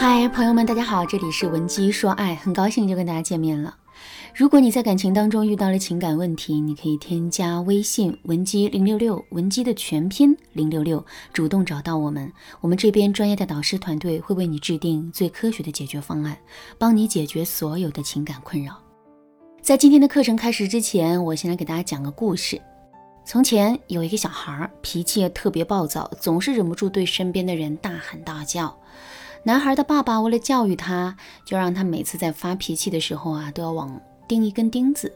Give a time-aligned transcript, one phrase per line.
[0.00, 3.76] 嗨，朋友们，大家好，这里是文姬说爱，很高兴又跟大家见面了。
[4.32, 16.38] 如果你在感情当中遇到了情感问题，你可以添加微信文姬零六六，文姬的全拼零六六，主动找到我们，我们这边专业的导师团队会为你制定最科学的解决方案，
[16.78, 18.80] 帮你解决所有的情感困扰。
[19.60, 22.62] 在今天的课程开始之前，我先来给大家讲个故事。
[23.24, 28.78] 从前有一个小孩儿，脾气特别暴躁，总是忍不住对身边的人大喊大叫。
[29.44, 35.12] 男孩的爸爸为了教育他，就让他每次在发脾气的时候啊，都要往钉一根钉子。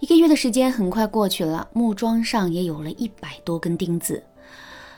[0.00, 4.20] 一个月的时间很快过去了，木桩上也有了一百多根钉子。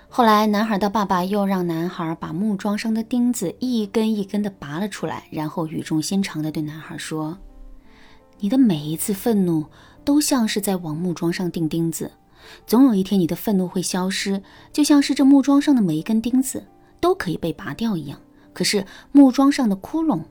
[0.08, 7.36] 后来，男孩的爸爸又让男孩把木桩上的钉子一根一根的拔了出来，然后语重心长的对男孩说
[8.38, 9.66] ：“你的每一次愤怒
[10.04, 12.10] 都像是在往木桩上钉钉子，
[12.66, 14.40] 总有一天你的愤怒会消失，
[14.72, 16.64] 就像是这木桩上的每一根钉子
[17.00, 18.18] 都可以被拔掉一样。”
[18.54, 20.22] 可是木桩上的窟窿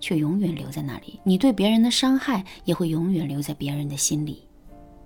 [0.00, 4.42] 却永远留在那里，你对别人的伤害也会永远留在别人的心里。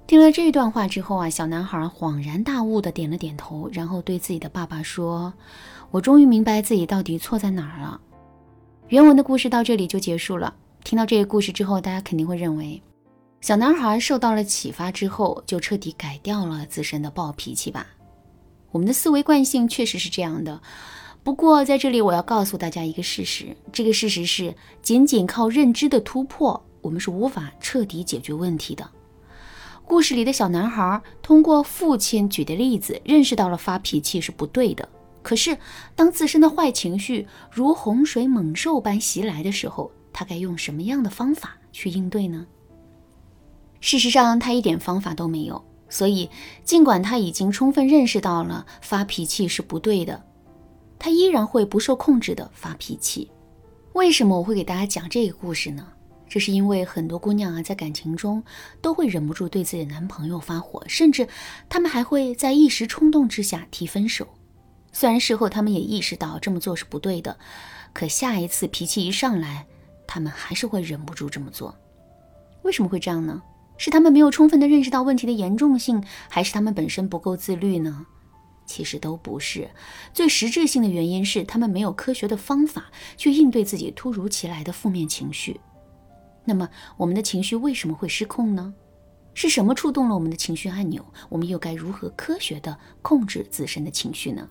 [0.06, 5.32] 听了这段话之后啊，小男孩恍然大悟的点了点头，然后对自己的爸爸说
[5.92, 8.00] ：“我终于明白自己到底错在哪儿了。”
[8.88, 10.52] 原文的故事到这里就结束了。
[10.82, 12.82] 听到这个故事之后，大家肯定会认为，
[13.40, 17.86] 小男孩受到了启发之后，就彻底改掉了自身的暴脾气吧？
[18.72, 20.60] 我们的思维惯性确实是这样的。
[21.22, 28.88] 不过，在这里我要告诉大家一个事实：这个事实是，仅仅靠认知的突破，我们是无法彻底解决问题的。
[29.84, 34.88] 故事里的小男孩通过父亲举的例子，认识到了发脾气是不对的。
[35.22, 35.58] 可是，
[35.94, 42.46] 当自身的坏情绪如洪水猛兽般袭来的时候，他该用什么样的方法去应对呢？
[43.80, 45.62] 事实上，他一点方法都没有。
[45.90, 46.30] 所以，
[46.64, 50.24] 尽管他已经充分认识到了发脾气是不对的。
[51.00, 53.28] 他依然会不受控制的发脾气，
[53.94, 55.84] 为什么我会给大家讲这个故事呢？
[56.28, 58.40] 这是因为很多姑娘啊，在感情中
[58.80, 61.26] 都会忍不住对自己的男朋友发火，甚至
[61.68, 64.28] 她们还会在一时冲动之下提分手。
[64.92, 67.36] 虽然事后她们也意识到这么做是不对的，
[67.92, 69.66] 可下一次脾气一上来，
[70.06, 71.74] 她们还是会忍不住这么做。
[72.62, 73.42] 为什么会这样呢？
[73.78, 78.06] 是她们没有充分的认识到问题的严重性，还是她们本身不够自律呢？
[78.70, 79.68] 其实都不是，
[80.14, 82.84] 最实质性的原因是他们没有科学的方法
[83.16, 85.60] 去应对自己突如其来的负面情绪。
[86.44, 88.72] 那么，我们的情绪为什么会失控呢？
[89.34, 91.04] 是什么触动了我们的情绪按钮？
[91.28, 94.48] 我们又该如何科学的控制自身的情绪呢？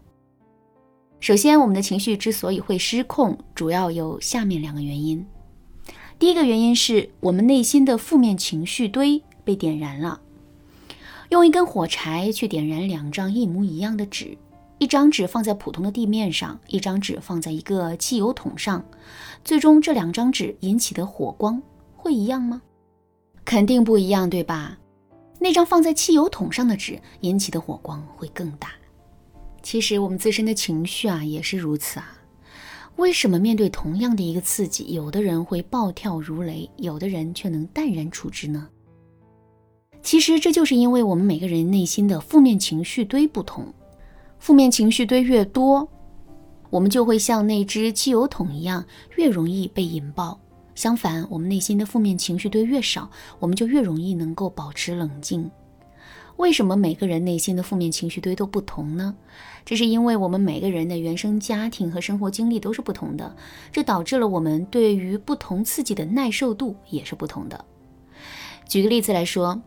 [1.21, 5.25] 首先，我们的情绪之所以会失控，主要有下面两个原因。
[6.17, 10.19] 第一个原因是我们内心的负面情绪堆被点燃了。
[11.29, 14.35] 用一根火柴去点燃两张一模一样的纸，
[14.79, 18.83] 一张纸放在普通的地面上，一张纸放在一个汽油桶上，
[19.43, 21.61] 最终这两张纸引起的火光
[21.95, 22.61] 会一样吗？
[23.45, 24.77] 肯定不一样，对吧？
[25.39, 28.71] 那张放在汽油桶上的纸引起的火光会更大。
[29.61, 32.15] 其实我们自身的情绪啊也是如此啊。
[32.95, 38.67] 为什么面对同样的一个刺激，有的人会暴跳如雷，有的人却能淡然处之呢？
[40.01, 43.65] 其实这就是因为我们每个人内心的负面情绪堆不同，
[44.39, 45.87] 负面情绪堆越多，
[46.69, 48.83] 我们就会像那只汽油桶一样，
[49.17, 50.39] 越容易被引爆。
[50.73, 55.51] 相反，我们内心的负面情绪堆越少，我们就越容易能够保持冷静。
[56.37, 59.13] 为什么每个人内心的负面情绪堆都不同呢？
[59.65, 63.35] 这是因为我们每个人的原生家庭和生活经历都是不同的，
[63.71, 67.65] 这导致了我们对于不同刺激的耐受度也是不同的。
[68.67, 69.61] 举个例子来说。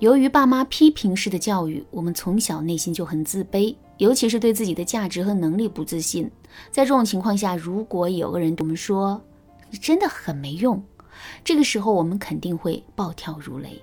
[0.00, 6.30] 由于爸妈批评式的教育，我们从小内心就很自卑，尤其是对自己的价值和能力不自信。
[6.70, 9.20] 在这种情况下，如果有个人对我们说
[9.70, 10.80] “你真的很没用”，
[11.42, 13.82] 这个时候我们肯定会暴跳如雷。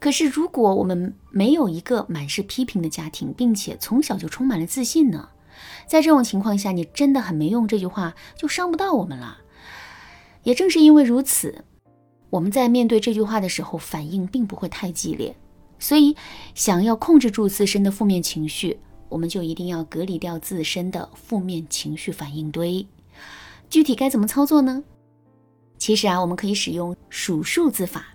[0.00, 5.28] 可是，如果我们没有一个满是批评的家庭，并且从小就充满了自信呢？
[5.86, 9.38] 在这种情况下，“你真的很没用”这句话就伤不到我们了。
[10.42, 11.64] 也正是因为如此。
[12.30, 15.34] 我们在面对这句话的时候，反应并不会太激烈，
[15.78, 16.14] 所以
[16.54, 18.78] 想要控制住自身的负面情绪，
[19.08, 22.86] 我们就一定要隔离掉自身的负面情绪反应堆。
[23.70, 24.82] 具体该怎么操作呢？
[25.78, 28.06] 其实啊，我们可以使用数数字法。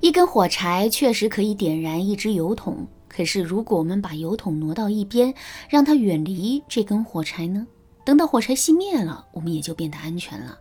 [0.00, 5.32] 一根火柴确实可以点燃一只油桶，可是如果我们把油桶挪到一边，
[5.68, 7.66] 让它远离这根火柴呢？
[8.04, 10.56] 等到火柴熄灭了，我们也就变得安全了。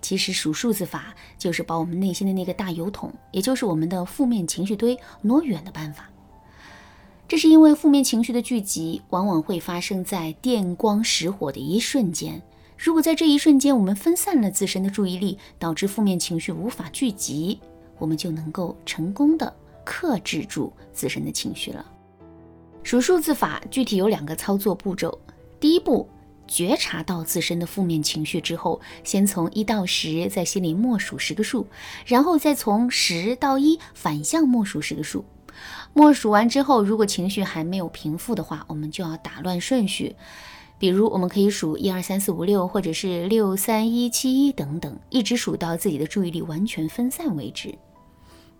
[0.00, 6.08] 其实数数字法就是把我们内心的那个大油桶，也就是我们的负面情绪堆挪远的办法。
[7.28, 12.42] 这是因为负面情绪的聚集往往会发生在电光石火的一瞬间，
[12.76, 17.60] 如果在这一瞬间我们分散了自身的注意力，导致负面情绪无法聚集，
[17.98, 19.54] 我们就能够成功的
[19.84, 21.86] 克制住自身的情绪了。
[22.82, 25.16] 数数字法具体有两个操作步骤，
[25.60, 26.08] 第一步，
[26.50, 31.68] 觉察到自身的负面情绪之后，先从一到十在心里默数十个数，
[32.04, 35.24] 然后再从十到一反向默数十个数。
[35.94, 40.16] 默数完之后，如果情绪还没有平复的话，我们就要打乱顺序。
[40.76, 47.74] 比如，我们可以数一二三四五六，或者是六三一七一等等，一直数到自己的注意力完全分散为止。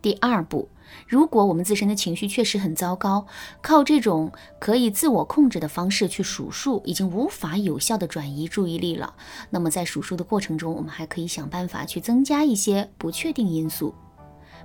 [0.02, 0.69] 第二步，
[1.06, 3.26] 如果我们自身的情绪确实很糟糕，
[3.61, 9.14] 靠这种可以自我控制的方式去数数，已经无法有效的转移注意力了。
[9.50, 13.94] 那么在数数的过程中，我们还可以想办法去增加一些不确定因素。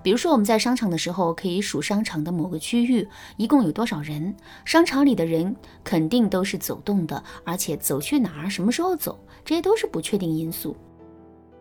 [0.02, 3.08] 比如说，我们在商场的时候，可以数商场的某个区域
[3.38, 4.36] 一共有多少人。
[4.64, 10.78] 商场里的人肯定都是走动的，而且走去哪儿、什么时候走，这些都是不确定因素。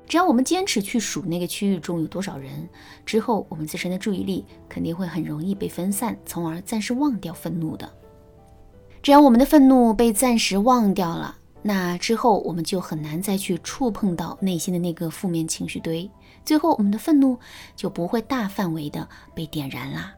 [0.07, 2.69] 只要我们坚持去数那个区域中有多少人，
[3.07, 7.91] 之后我们自身的注意力肯定会很容易被分散，从而暂时忘掉愤怒的。
[9.03, 11.37] 只要我们的愤怒被暂时忘掉了。
[11.67, 16.11] 那之后，我们就很难再去触碰到内心的那个负面情绪堆，
[16.45, 17.39] 最后我们的愤怒
[17.75, 20.15] 就不会大范围的被点燃啦。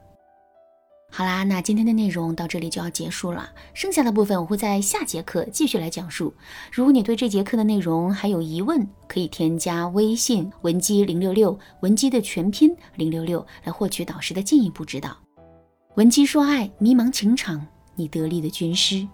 [1.08, 6.35] 好啦，那今天的内容到这里就要结束了，剩下的部分我会在下节课继续来讲述。
[6.70, 15.17] 如果你对这节课的内容还有疑问，可以添加微信文姬零六六，文姬的全拼零六六，来获取导师的进一步指导。
[15.94, 19.09] 文姬说爱，迷茫情场，你得力的军师。